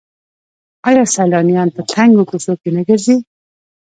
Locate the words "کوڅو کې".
2.29-2.69